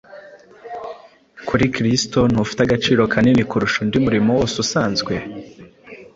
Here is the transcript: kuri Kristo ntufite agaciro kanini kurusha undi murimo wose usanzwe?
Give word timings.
kuri 1.47 1.65
Kristo 1.75 2.19
ntufite 2.31 2.59
agaciro 2.63 3.01
kanini 3.13 3.43
kurusha 3.49 3.77
undi 3.83 3.97
murimo 4.05 4.29
wose 4.37 4.55
usanzwe? 4.63 5.13